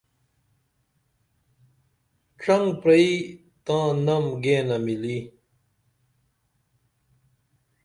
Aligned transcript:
ڇنگ 2.41 2.69
پریئی 2.81 3.11
تاں 3.65 3.87
نم 4.05 4.25
گینہ 4.43 4.77
مِلی 4.85 5.17